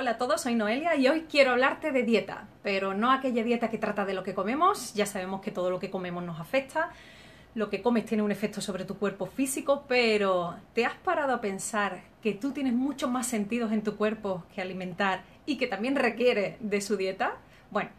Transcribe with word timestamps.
Hola 0.00 0.12
a 0.12 0.16
todos, 0.16 0.40
soy 0.40 0.54
Noelia 0.54 0.96
y 0.96 1.08
hoy 1.08 1.26
quiero 1.30 1.50
hablarte 1.50 1.92
de 1.92 2.04
dieta, 2.04 2.48
pero 2.62 2.94
no 2.94 3.12
aquella 3.12 3.44
dieta 3.44 3.68
que 3.68 3.76
trata 3.76 4.06
de 4.06 4.14
lo 4.14 4.22
que 4.22 4.32
comemos, 4.32 4.94
ya 4.94 5.04
sabemos 5.04 5.42
que 5.42 5.50
todo 5.50 5.70
lo 5.70 5.78
que 5.78 5.90
comemos 5.90 6.24
nos 6.24 6.40
afecta, 6.40 6.88
lo 7.54 7.68
que 7.68 7.82
comes 7.82 8.06
tiene 8.06 8.22
un 8.22 8.32
efecto 8.32 8.62
sobre 8.62 8.86
tu 8.86 8.96
cuerpo 8.96 9.26
físico, 9.26 9.84
pero 9.86 10.54
¿te 10.72 10.86
has 10.86 10.94
parado 10.94 11.34
a 11.34 11.42
pensar 11.42 12.00
que 12.22 12.32
tú 12.32 12.52
tienes 12.52 12.72
muchos 12.72 13.10
más 13.10 13.26
sentidos 13.26 13.72
en 13.72 13.82
tu 13.82 13.98
cuerpo 13.98 14.42
que 14.54 14.62
alimentar 14.62 15.22
y 15.44 15.58
que 15.58 15.66
también 15.66 15.96
requiere 15.96 16.56
de 16.60 16.80
su 16.80 16.96
dieta? 16.96 17.34
Bueno, 17.70 17.90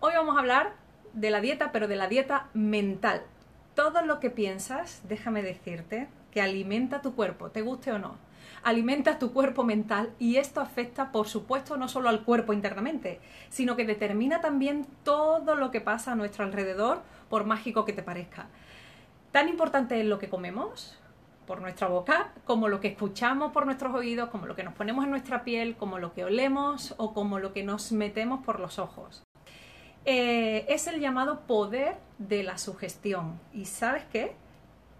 hoy 0.00 0.12
vamos 0.14 0.36
a 0.36 0.40
hablar 0.40 0.74
de 1.14 1.30
la 1.30 1.40
dieta, 1.40 1.72
pero 1.72 1.88
de 1.88 1.96
la 1.96 2.08
dieta 2.08 2.48
mental. 2.52 3.22
Todo 3.74 4.02
lo 4.02 4.20
que 4.20 4.28
piensas, 4.28 5.00
déjame 5.08 5.42
decirte, 5.42 6.06
que 6.30 6.40
alimenta 6.40 7.02
tu 7.02 7.14
cuerpo, 7.14 7.50
te 7.50 7.62
guste 7.62 7.92
o 7.92 7.98
no 7.98 8.30
alimenta 8.62 9.18
tu 9.18 9.32
cuerpo 9.32 9.64
mental 9.64 10.12
y 10.18 10.36
esto 10.36 10.60
afecta, 10.60 11.12
por 11.12 11.28
supuesto, 11.28 11.76
no 11.76 11.88
solo 11.88 12.08
al 12.08 12.24
cuerpo 12.24 12.52
internamente, 12.52 13.20
sino 13.48 13.76
que 13.76 13.86
determina 13.86 14.40
también 14.40 14.86
todo 15.02 15.54
lo 15.54 15.70
que 15.70 15.80
pasa 15.80 16.12
a 16.12 16.14
nuestro 16.14 16.44
alrededor, 16.44 17.02
por 17.28 17.44
mágico 17.44 17.84
que 17.84 17.92
te 17.92 18.02
parezca. 18.02 18.48
Tan 19.32 19.48
importante 19.48 20.00
es 20.00 20.06
lo 20.06 20.18
que 20.18 20.28
comemos 20.28 20.98
por 21.46 21.60
nuestra 21.60 21.88
boca, 21.88 22.32
como 22.44 22.68
lo 22.68 22.80
que 22.80 22.88
escuchamos 22.88 23.52
por 23.52 23.66
nuestros 23.66 23.94
oídos, 23.94 24.28
como 24.30 24.46
lo 24.46 24.56
que 24.56 24.64
nos 24.64 24.74
ponemos 24.74 25.04
en 25.04 25.10
nuestra 25.10 25.44
piel, 25.44 25.76
como 25.76 25.98
lo 25.98 26.12
que 26.12 26.24
olemos 26.24 26.94
o 26.96 27.14
como 27.14 27.38
lo 27.38 27.52
que 27.52 27.62
nos 27.62 27.92
metemos 27.92 28.44
por 28.44 28.60
los 28.60 28.78
ojos. 28.78 29.22
Eh, 30.04 30.64
es 30.68 30.86
el 30.86 31.00
llamado 31.00 31.40
poder 31.42 31.96
de 32.18 32.42
la 32.42 32.58
sugestión. 32.58 33.38
¿Y 33.52 33.66
sabes 33.66 34.04
qué? 34.12 34.34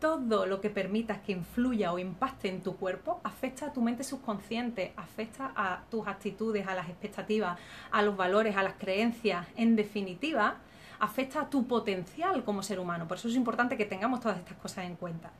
Todo 0.00 0.46
lo 0.46 0.60
que 0.60 0.70
permitas 0.70 1.18
que 1.18 1.32
influya 1.32 1.92
o 1.92 1.98
impacte 1.98 2.48
en 2.48 2.62
tu 2.62 2.76
cuerpo 2.76 3.20
afecta 3.22 3.66
a 3.66 3.72
tu 3.72 3.82
mente 3.82 4.02
subconsciente, 4.02 4.92
afecta 4.96 5.52
a 5.54 5.82
tus 5.90 6.08
actitudes, 6.08 6.66
a 6.66 6.74
las 6.74 6.88
expectativas, 6.88 7.58
a 7.90 8.02
los 8.02 8.16
valores, 8.16 8.56
a 8.56 8.62
las 8.62 8.74
creencias. 8.74 9.46
En 9.56 9.76
definitiva, 9.76 10.56
afecta 10.98 11.42
a 11.42 11.50
tu 11.50 11.66
potencial 11.66 12.42
como 12.44 12.62
ser 12.62 12.80
humano. 12.80 13.06
Por 13.06 13.18
eso 13.18 13.28
es 13.28 13.36
importante 13.36 13.76
que 13.76 13.84
tengamos 13.84 14.20
todas 14.20 14.38
estas 14.38 14.56
cosas 14.56 14.86
en 14.86 14.96
cuenta. 14.96 15.30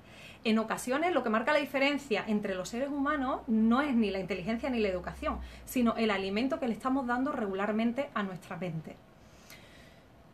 En 0.44 0.58
ocasiones 0.58 1.12
lo 1.12 1.22
que 1.22 1.30
marca 1.30 1.52
la 1.52 1.58
diferencia 1.58 2.24
entre 2.26 2.54
los 2.54 2.68
seres 2.68 2.88
humanos 2.88 3.42
no 3.46 3.82
es 3.82 3.94
ni 3.94 4.10
la 4.10 4.20
inteligencia 4.20 4.70
ni 4.70 4.80
la 4.80 4.88
educación, 4.88 5.38
sino 5.64 5.96
el 5.96 6.10
alimento 6.10 6.58
que 6.60 6.68
le 6.68 6.74
estamos 6.74 7.06
dando 7.06 7.32
regularmente 7.32 8.10
a 8.14 8.22
nuestra 8.22 8.56
mente. 8.56 8.96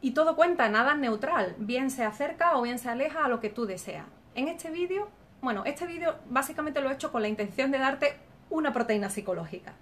Y 0.01 0.13
todo 0.13 0.37
cuenta, 0.37 0.69
nada 0.69 0.93
es 0.93 0.99
neutral, 0.99 1.57
bien 1.59 1.91
se 1.91 2.05
acerca 2.05 2.57
o 2.57 2.63
bien 2.63 2.79
se 2.79 2.89
aleja 2.89 3.25
a 3.25 3.29
lo 3.29 3.41
que 3.41 3.51
tú 3.51 3.67
deseas. 3.67 4.07
En 4.37 4.49
este 4.49 4.71
vídeo, 4.71 5.09
bueno, 5.41 5.65
este 5.65 5.87
vídeo 5.87 6.17
básicamente 6.29 6.83
lo 6.83 6.91
he 6.91 6.93
hecho 6.93 7.11
con 7.11 7.23
la 7.23 7.29
intención 7.29 7.71
de 7.71 7.79
darte 7.79 8.19
una 8.51 8.71
proteína 8.71 9.09
psicológica. 9.09 9.73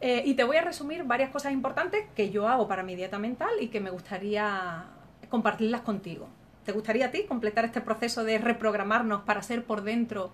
Eh, 0.00 0.22
y 0.24 0.34
te 0.34 0.44
voy 0.44 0.58
a 0.58 0.62
resumir 0.62 1.02
varias 1.02 1.30
cosas 1.30 1.52
importantes 1.52 2.06
que 2.14 2.30
yo 2.30 2.46
hago 2.46 2.68
para 2.68 2.84
mi 2.84 2.94
dieta 2.94 3.18
mental 3.18 3.50
y 3.60 3.66
que 3.66 3.80
me 3.80 3.90
gustaría 3.90 4.84
compartirlas 5.28 5.80
contigo. 5.80 6.28
¿Te 6.64 6.70
gustaría 6.70 7.06
a 7.06 7.10
ti 7.10 7.24
completar 7.24 7.64
este 7.64 7.80
proceso 7.80 8.22
de 8.22 8.38
reprogramarnos 8.38 9.22
para 9.22 9.42
ser 9.42 9.64
por 9.64 9.82
dentro 9.82 10.32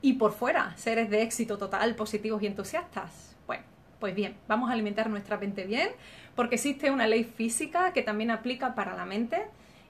y 0.00 0.14
por 0.14 0.32
fuera 0.32 0.74
seres 0.78 1.10
de 1.10 1.20
éxito 1.20 1.58
total, 1.58 1.96
positivos 1.96 2.42
y 2.42 2.46
entusiastas? 2.46 3.36
Bueno, 3.46 3.64
pues 4.00 4.14
bien, 4.14 4.34
vamos 4.48 4.70
a 4.70 4.72
alimentar 4.72 5.10
nuestra 5.10 5.36
mente 5.36 5.66
bien 5.66 5.90
porque 6.34 6.54
existe 6.54 6.90
una 6.90 7.06
ley 7.06 7.24
física 7.24 7.92
que 7.92 8.00
también 8.00 8.30
aplica 8.30 8.74
para 8.74 8.96
la 8.96 9.04
mente 9.04 9.42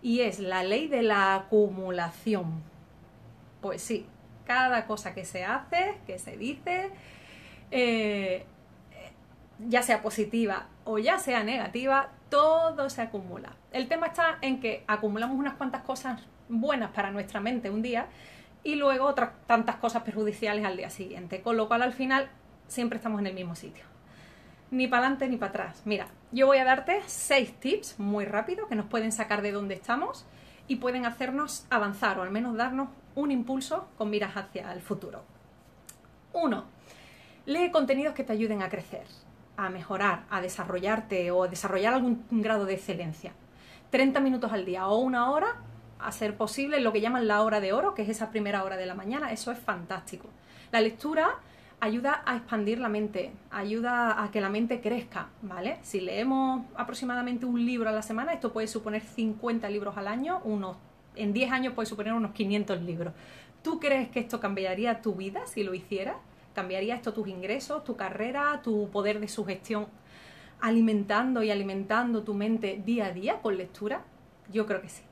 y 0.03 0.23
es 0.23 0.41
la 0.41 0.65
ley 0.65 0.89
de 0.89 1.03
la 1.03 1.37
acumulación. 1.37 2.74
Pues 3.65 3.81
sí, 3.81 4.05
cada 4.45 4.87
cosa 4.87 5.15
que 5.15 5.25
se 5.25 5.43
hace, 5.43 5.97
que 6.07 6.19
se 6.19 6.37
dice, 6.37 6.91
eh, 7.71 8.45
ya 9.59 9.83
sea 9.83 10.03
positiva 10.03 10.67
o 10.85 10.99
ya 10.99 11.19
sea 11.19 11.43
negativa, 11.43 12.11
todo 12.29 12.91
se 12.91 13.01
acumula. 13.01 13.57
El 13.73 13.89
tema 13.89 14.09
está 14.09 14.37
en 14.43 14.61
que 14.61 14.85
acumulamos 14.87 15.39
unas 15.39 15.55
cuantas 15.55 15.81
cosas 15.81 16.21
buenas 16.51 16.91
para 16.91 17.11
nuestra 17.11 17.41
mente 17.41 17.71
un 17.71 17.81
día 17.81 18.09
y 18.65 18.75
luego 18.75 19.07
otras 19.07 19.31
tantas 19.47 19.77
cosas 19.77 20.03
perjudiciales 20.03 20.63
al 20.67 20.77
día 20.77 20.91
siguiente, 20.91 21.41
con 21.41 21.57
lo 21.57 21.67
cual 21.67 21.81
al 21.81 21.95
final 21.95 22.29
siempre 22.69 22.99
estamos 22.99 23.19
en 23.21 23.29
el 23.29 23.35
mismo 23.35 23.55
sitio. 23.55 23.85
Ni 24.73 24.89
para 24.89 25.07
adelante 25.07 25.27
ni 25.27 25.39
para 25.39 25.49
atrás. 25.49 25.81
Mira, 25.87 26.09
yo 26.33 26.49
voy 26.49 26.59
a 26.59 26.65
darte 26.65 27.01
seis 27.07 27.59
tips 27.61 27.99
muy 27.99 28.27
rápido 28.27 28.69
que 28.69 28.75
nos 28.75 28.85
pueden 28.85 29.11
sacar 29.11 29.41
de 29.41 29.53
donde 29.53 29.73
estamos 29.73 30.27
y 30.69 30.77
pueden 30.77 31.07
hacernos 31.07 31.67
avanzar 31.71 32.19
o 32.19 32.23
al 32.25 32.31
menos 32.31 32.59
darnos 32.59 32.89
un 33.15 33.31
impulso 33.31 33.89
con 33.97 34.11
miras 34.11 34.37
hacia 34.37 34.73
el 34.73 34.81
futuro. 34.81 35.23
1. 36.33 36.65
Lee 37.47 37.71
contenidos 37.71 38.15
que 38.15 38.25
te 38.25 38.33
ayuden 38.33 38.63
a 38.63 38.69
crecer, 38.69 39.07
a 39.57 39.69
mejorar, 39.69 40.25
a 40.31 40.41
desarrollarte 40.41 41.31
o 41.31 41.45
a 41.45 41.49
desarrollar 41.49 41.95
algún 41.95 42.25
grado 42.31 42.65
de 42.65 42.75
excelencia. 42.75 43.33
30 43.91 44.21
minutos 44.21 44.53
al 44.53 44.65
día 44.65 44.89
o 44.89 44.99
una 44.99 45.31
hora, 45.31 45.57
a 46.01 46.11
ser 46.13 46.37
posible, 46.37 46.81
lo 46.81 46.93
que 46.93 47.01
llaman 47.01 47.29
la 47.29 47.43
hora 47.43 47.61
de 47.61 47.73
oro, 47.73 47.95
que 47.95 48.03
es 48.03 48.09
esa 48.09 48.31
primera 48.31 48.65
hora 48.65 48.77
de 48.77 48.87
la 48.87 48.95
mañana, 48.95 49.33
eso 49.33 49.53
es 49.53 49.59
fantástico. 49.59 50.29
La 50.73 50.81
lectura 50.81 51.39
ayuda 51.81 52.23
a 52.27 52.37
expandir 52.37 52.79
la 52.79 52.89
mente, 52.89 53.33
ayuda 53.51 54.23
a 54.23 54.31
que 54.31 54.41
la 54.41 54.49
mente 54.49 54.81
crezca, 54.81 55.29
¿vale? 55.43 55.79
Si 55.83 56.01
leemos 56.01 56.63
aproximadamente 56.75 57.47
un 57.47 57.65
libro 57.65 57.89
a 57.89 57.93
la 57.93 58.03
semana, 58.03 58.33
esto 58.33 58.53
puede 58.53 58.67
suponer 58.67 59.03
50 59.03 59.69
libros 59.71 59.97
al 59.97 60.09
año, 60.09 60.41
unos, 60.45 60.77
en 61.17 61.33
10 61.33 61.53
años 61.53 61.75
puede 61.75 61.87
suponer 61.87 62.13
unos 62.13 62.33
500 62.33 62.83
libros. 62.83 63.15
¿Tú 63.63 63.81
crees 63.81 64.09
que 64.09 64.21
esto 64.21 64.41
cambiaría 64.41 65.01
tu 65.01 65.15
vida 65.15 65.47
si 65.47 65.65
lo 65.65 65.75
hiciera? 65.75 66.17
¿Cambiaría 66.55 66.95
esto 66.95 67.13
tus 67.13 67.29
ingresos, 67.29 67.85
tu 67.85 67.97
carrera, 67.97 68.61
tu 68.63 68.91
poder 68.91 69.21
de 69.21 69.29
sugestión, 69.29 69.87
alimentando 70.61 71.43
y 71.43 71.51
alimentando 71.51 72.23
tu 72.23 72.35
mente 72.35 72.81
día 72.85 73.07
a 73.07 73.11
día 73.13 73.41
con 73.41 73.57
lectura? 73.57 74.05
Yo 74.53 74.67
creo 74.67 74.81
que 74.81 74.89
sí. 74.89 75.03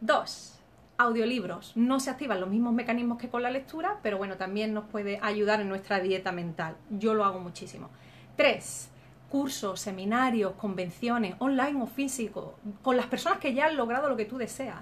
Dos, 0.00 0.60
audiolibros. 0.98 1.76
No 1.76 2.00
se 2.00 2.10
activan 2.10 2.40
los 2.40 2.50
mismos 2.50 2.72
mecanismos 2.72 3.18
que 3.18 3.28
con 3.28 3.42
la 3.42 3.50
lectura, 3.50 3.98
pero 4.02 4.18
bueno, 4.18 4.36
también 4.36 4.74
nos 4.74 4.84
puede 4.84 5.18
ayudar 5.22 5.60
en 5.60 5.68
nuestra 5.68 6.00
dieta 6.00 6.32
mental. 6.32 6.76
Yo 6.90 7.14
lo 7.14 7.24
hago 7.24 7.40
muchísimo. 7.40 7.88
Tres, 8.36 8.90
cursos, 9.28 9.80
seminarios, 9.80 10.52
convenciones, 10.52 11.36
online 11.38 11.82
o 11.82 11.86
físico, 11.86 12.58
con 12.82 12.96
las 12.96 13.06
personas 13.06 13.38
que 13.38 13.54
ya 13.54 13.66
han 13.66 13.76
logrado 13.76 14.08
lo 14.08 14.16
que 14.16 14.26
tú 14.26 14.36
deseas. 14.36 14.80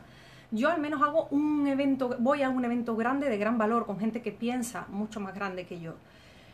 Yo 0.52 0.68
al 0.68 0.80
menos 0.80 1.00
hago 1.02 1.28
un 1.30 1.66
evento, 1.68 2.16
voy 2.18 2.42
a 2.42 2.50
un 2.50 2.64
evento 2.64 2.96
grande 2.96 3.28
de 3.28 3.38
gran 3.38 3.56
valor 3.56 3.86
con 3.86 3.98
gente 3.98 4.20
que 4.20 4.32
piensa 4.32 4.86
mucho 4.88 5.20
más 5.20 5.34
grande 5.34 5.64
que 5.64 5.80
yo. 5.80 5.94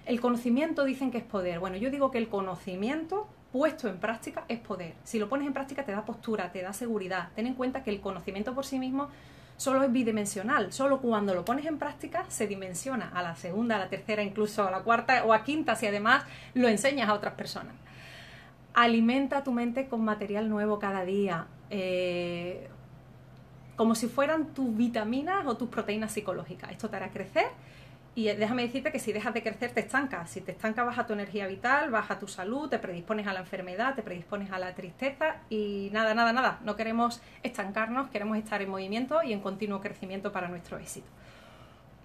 El 0.04 0.20
conocimiento 0.20 0.84
dicen 0.84 1.10
que 1.10 1.18
es 1.18 1.24
poder. 1.24 1.60
Bueno, 1.60 1.76
yo 1.76 1.90
digo 1.90 2.10
que 2.10 2.18
el 2.18 2.28
conocimiento 2.28 3.26
puesto 3.52 3.88
en 3.88 3.98
práctica 3.98 4.44
es 4.48 4.60
poder. 4.60 4.94
Si 5.02 5.18
lo 5.18 5.28
pones 5.28 5.46
en 5.46 5.54
práctica 5.54 5.84
te 5.84 5.92
da 5.92 6.04
postura, 6.04 6.52
te 6.52 6.62
da 6.62 6.72
seguridad. 6.72 7.30
Ten 7.34 7.46
en 7.46 7.54
cuenta 7.54 7.82
que 7.82 7.90
el 7.90 8.00
conocimiento 8.00 8.54
por 8.54 8.66
sí 8.66 8.78
mismo 8.78 9.08
solo 9.56 9.82
es 9.82 9.90
bidimensional, 9.90 10.72
solo 10.72 11.00
cuando 11.00 11.34
lo 11.34 11.44
pones 11.44 11.64
en 11.64 11.78
práctica 11.78 12.26
se 12.28 12.46
dimensiona 12.46 13.10
a 13.14 13.22
la 13.22 13.34
segunda, 13.36 13.76
a 13.76 13.78
la 13.78 13.88
tercera, 13.88 14.22
incluso 14.22 14.66
a 14.66 14.70
la 14.70 14.80
cuarta 14.80 15.24
o 15.24 15.32
a 15.32 15.44
quinta 15.44 15.74
si 15.74 15.86
además 15.86 16.24
lo 16.54 16.68
enseñas 16.68 17.08
a 17.08 17.14
otras 17.14 17.34
personas. 17.34 17.74
Alimenta 18.74 19.42
tu 19.42 19.52
mente 19.52 19.88
con 19.88 20.04
material 20.04 20.50
nuevo 20.50 20.78
cada 20.78 21.04
día, 21.06 21.46
eh, 21.70 22.68
como 23.76 23.94
si 23.94 24.08
fueran 24.08 24.54
tus 24.54 24.76
vitaminas 24.76 25.46
o 25.46 25.56
tus 25.56 25.68
proteínas 25.68 26.12
psicológicas. 26.12 26.72
Esto 26.72 26.88
te 26.88 26.96
hará 26.96 27.10
crecer 27.10 27.46
y 28.14 28.24
déjame 28.24 28.62
decirte 28.62 28.90
que 28.90 28.98
si 28.98 29.12
dejas 29.12 29.34
de 29.34 29.42
crecer 29.42 29.72
te 29.72 29.80
estancas. 29.80 30.30
Si 30.30 30.40
te 30.40 30.52
estancas 30.52 30.86
baja 30.86 31.06
tu 31.06 31.12
energía 31.12 31.46
vital, 31.46 31.90
baja 31.90 32.18
tu 32.18 32.26
salud, 32.26 32.70
te 32.70 32.78
predispones 32.78 33.26
a 33.26 33.34
la 33.34 33.40
enfermedad, 33.40 33.94
te 33.94 34.02
predispones 34.02 34.50
a 34.50 34.58
la 34.58 34.74
tristeza 34.74 35.36
y 35.50 35.90
nada, 35.92 36.14
nada, 36.14 36.32
nada. 36.32 36.58
No 36.64 36.76
queremos 36.76 37.20
estancarnos, 37.42 38.08
queremos 38.08 38.38
estar 38.38 38.62
en 38.62 38.70
movimiento 38.70 39.22
y 39.22 39.34
en 39.34 39.40
continuo 39.40 39.82
crecimiento 39.82 40.32
para 40.32 40.48
nuestro 40.48 40.78
éxito. 40.78 41.06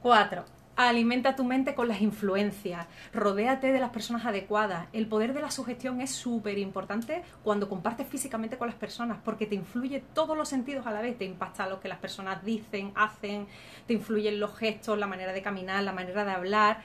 Cuatro, 0.01 0.43
Alimenta 0.77 1.35
tu 1.35 1.43
mente 1.43 1.75
con 1.75 1.89
las 1.89 2.01
influencias, 2.01 2.87
rodéate 3.13 3.73
de 3.73 3.79
las 3.79 3.89
personas 3.89 4.25
adecuadas. 4.25 4.87
El 4.93 5.05
poder 5.05 5.33
de 5.33 5.41
la 5.41 5.51
sugestión 5.51 5.99
es 5.99 6.11
súper 6.11 6.57
importante 6.57 7.23
cuando 7.43 7.67
compartes 7.67 8.07
físicamente 8.07 8.57
con 8.57 8.67
las 8.67 8.77
personas 8.77 9.17
porque 9.23 9.45
te 9.45 9.55
influye 9.55 10.01
todos 10.13 10.37
los 10.37 10.47
sentidos 10.47 10.87
a 10.87 10.91
la 10.91 11.01
vez, 11.01 11.17
te 11.17 11.25
impacta 11.25 11.67
lo 11.67 11.81
que 11.81 11.89
las 11.89 11.99
personas 11.99 12.45
dicen, 12.45 12.93
hacen, 12.95 13.47
te 13.85 13.93
influyen 13.93 14.39
los 14.39 14.55
gestos, 14.57 14.97
la 14.97 15.07
manera 15.07 15.33
de 15.33 15.41
caminar, 15.41 15.83
la 15.83 15.91
manera 15.91 16.23
de 16.23 16.31
hablar. 16.31 16.81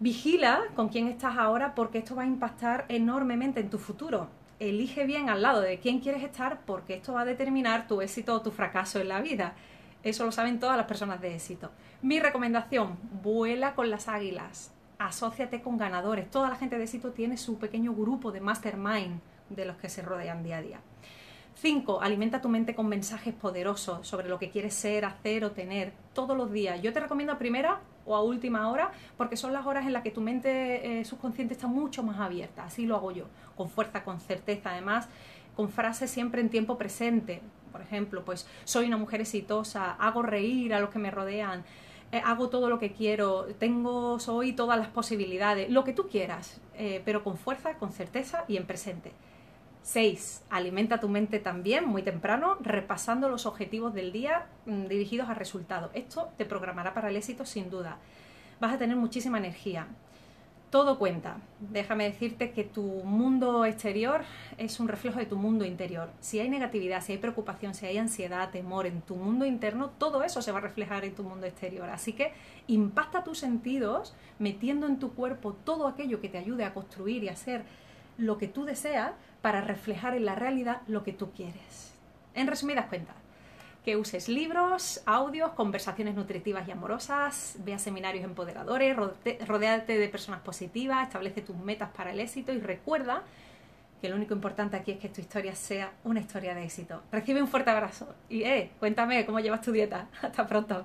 Vigila 0.00 0.62
con 0.74 0.88
quién 0.88 1.06
estás 1.06 1.36
ahora 1.36 1.74
porque 1.74 1.98
esto 1.98 2.16
va 2.16 2.22
a 2.22 2.26
impactar 2.26 2.86
enormemente 2.88 3.60
en 3.60 3.68
tu 3.68 3.78
futuro. 3.78 4.28
Elige 4.58 5.04
bien 5.04 5.28
al 5.28 5.42
lado 5.42 5.60
de 5.60 5.80
quién 5.80 6.00
quieres 6.00 6.22
estar 6.22 6.62
porque 6.64 6.94
esto 6.94 7.12
va 7.12 7.20
a 7.20 7.24
determinar 7.26 7.86
tu 7.88 8.00
éxito 8.00 8.34
o 8.34 8.40
tu 8.40 8.50
fracaso 8.50 9.00
en 9.00 9.08
la 9.08 9.20
vida. 9.20 9.54
Eso 10.06 10.24
lo 10.24 10.30
saben 10.30 10.60
todas 10.60 10.76
las 10.76 10.86
personas 10.86 11.20
de 11.20 11.34
éxito. 11.34 11.72
Mi 12.00 12.20
recomendación, 12.20 12.96
vuela 13.24 13.74
con 13.74 13.90
las 13.90 14.06
águilas, 14.06 14.72
asóciate 15.00 15.62
con 15.62 15.78
ganadores. 15.78 16.30
Toda 16.30 16.48
la 16.48 16.54
gente 16.54 16.78
de 16.78 16.84
éxito 16.84 17.10
tiene 17.10 17.36
su 17.36 17.58
pequeño 17.58 17.92
grupo 17.92 18.30
de 18.30 18.40
mastermind 18.40 19.18
de 19.50 19.64
los 19.64 19.76
que 19.78 19.88
se 19.88 20.02
rodean 20.02 20.44
día 20.44 20.58
a 20.58 20.62
día. 20.62 20.80
5. 21.56 22.02
Alimenta 22.02 22.40
tu 22.40 22.48
mente 22.48 22.76
con 22.76 22.86
mensajes 22.86 23.34
poderosos 23.34 24.06
sobre 24.06 24.28
lo 24.28 24.38
que 24.38 24.48
quieres 24.48 24.74
ser, 24.74 25.04
hacer 25.04 25.44
o 25.44 25.50
tener 25.50 25.92
todos 26.12 26.36
los 26.36 26.52
días. 26.52 26.80
Yo 26.82 26.92
te 26.92 27.00
recomiendo 27.00 27.32
a 27.32 27.38
primera 27.38 27.80
o 28.04 28.14
a 28.14 28.22
última 28.22 28.70
hora 28.70 28.92
porque 29.16 29.36
son 29.36 29.52
las 29.52 29.66
horas 29.66 29.86
en 29.86 29.92
las 29.92 30.04
que 30.04 30.12
tu 30.12 30.20
mente 30.20 31.00
eh, 31.00 31.04
subconsciente 31.04 31.54
está 31.54 31.66
mucho 31.66 32.04
más 32.04 32.20
abierta. 32.20 32.64
Así 32.64 32.86
lo 32.86 32.94
hago 32.94 33.10
yo, 33.10 33.24
con 33.56 33.68
fuerza, 33.68 34.04
con 34.04 34.20
certeza. 34.20 34.70
Además, 34.70 35.08
con 35.56 35.68
frases 35.68 36.10
siempre 36.10 36.42
en 36.42 36.48
tiempo 36.48 36.78
presente. 36.78 37.42
Por 37.76 37.84
ejemplo, 37.84 38.24
pues 38.24 38.46
soy 38.64 38.86
una 38.86 38.96
mujer 38.96 39.20
exitosa, 39.20 39.92
hago 39.92 40.22
reír 40.22 40.72
a 40.72 40.80
los 40.80 40.88
que 40.88 40.98
me 40.98 41.10
rodean, 41.10 41.62
eh, 42.10 42.22
hago 42.24 42.48
todo 42.48 42.70
lo 42.70 42.78
que 42.78 42.92
quiero, 42.92 43.44
tengo, 43.58 44.18
soy 44.18 44.54
todas 44.54 44.78
las 44.78 44.88
posibilidades, 44.88 45.68
lo 45.68 45.84
que 45.84 45.92
tú 45.92 46.08
quieras, 46.08 46.58
eh, 46.74 47.02
pero 47.04 47.22
con 47.22 47.36
fuerza, 47.36 47.74
con 47.74 47.92
certeza 47.92 48.46
y 48.48 48.56
en 48.56 48.66
presente. 48.66 49.12
6. 49.82 50.44
Alimenta 50.48 51.00
tu 51.00 51.10
mente 51.10 51.38
también 51.38 51.86
muy 51.86 52.02
temprano, 52.02 52.56
repasando 52.60 53.28
los 53.28 53.44
objetivos 53.44 53.92
del 53.92 54.10
día 54.10 54.46
mm, 54.64 54.86
dirigidos 54.86 55.28
a 55.28 55.34
resultados. 55.34 55.90
Esto 55.92 56.30
te 56.38 56.46
programará 56.46 56.94
para 56.94 57.10
el 57.10 57.16
éxito 57.16 57.44
sin 57.44 57.68
duda. 57.68 57.98
Vas 58.58 58.72
a 58.72 58.78
tener 58.78 58.96
muchísima 58.96 59.36
energía 59.36 59.86
todo 60.70 60.98
cuenta. 60.98 61.38
Déjame 61.60 62.04
decirte 62.04 62.50
que 62.50 62.64
tu 62.64 62.82
mundo 62.82 63.64
exterior 63.64 64.22
es 64.58 64.80
un 64.80 64.88
reflejo 64.88 65.18
de 65.18 65.26
tu 65.26 65.36
mundo 65.36 65.64
interior. 65.64 66.10
Si 66.20 66.40
hay 66.40 66.48
negatividad, 66.48 67.02
si 67.02 67.12
hay 67.12 67.18
preocupación, 67.18 67.74
si 67.74 67.86
hay 67.86 67.98
ansiedad, 67.98 68.50
temor 68.50 68.86
en 68.86 69.00
tu 69.00 69.16
mundo 69.16 69.46
interno, 69.46 69.90
todo 69.90 70.22
eso 70.22 70.42
se 70.42 70.52
va 70.52 70.58
a 70.58 70.62
reflejar 70.62 71.04
en 71.04 71.14
tu 71.14 71.22
mundo 71.22 71.46
exterior. 71.46 71.88
Así 71.88 72.12
que 72.12 72.32
impacta 72.66 73.24
tus 73.24 73.38
sentidos 73.38 74.14
metiendo 74.38 74.86
en 74.86 74.98
tu 74.98 75.14
cuerpo 75.14 75.52
todo 75.52 75.86
aquello 75.86 76.20
que 76.20 76.28
te 76.28 76.38
ayude 76.38 76.64
a 76.64 76.74
construir 76.74 77.24
y 77.24 77.28
a 77.28 77.32
hacer 77.32 77.64
lo 78.18 78.38
que 78.38 78.48
tú 78.48 78.64
deseas 78.64 79.12
para 79.42 79.60
reflejar 79.60 80.14
en 80.14 80.24
la 80.24 80.34
realidad 80.34 80.82
lo 80.88 81.04
que 81.04 81.12
tú 81.12 81.30
quieres. 81.32 81.94
En 82.34 82.46
resumidas 82.46 82.86
cuentas, 82.86 83.16
que 83.86 83.96
uses 83.96 84.28
libros, 84.28 85.00
audios, 85.06 85.52
conversaciones 85.52 86.16
nutritivas 86.16 86.66
y 86.66 86.72
amorosas, 86.72 87.54
vea 87.60 87.78
seminarios 87.78 88.24
empoderadores, 88.24 88.96
rodeate 88.96 89.96
de 89.96 90.08
personas 90.08 90.40
positivas, 90.40 91.06
establece 91.06 91.40
tus 91.40 91.56
metas 91.56 91.90
para 91.96 92.10
el 92.10 92.18
éxito 92.18 92.52
y 92.52 92.58
recuerda 92.58 93.22
que 94.00 94.08
lo 94.08 94.16
único 94.16 94.34
importante 94.34 94.76
aquí 94.76 94.90
es 94.90 94.98
que 94.98 95.08
tu 95.08 95.20
historia 95.20 95.54
sea 95.54 95.92
una 96.02 96.18
historia 96.18 96.52
de 96.56 96.64
éxito. 96.64 97.00
Recibe 97.12 97.40
un 97.40 97.46
fuerte 97.46 97.70
abrazo 97.70 98.12
y 98.28 98.42
eh, 98.42 98.72
cuéntame 98.80 99.24
cómo 99.24 99.38
llevas 99.38 99.62
tu 99.62 99.70
dieta. 99.70 100.08
Hasta 100.20 100.48
pronto. 100.48 100.84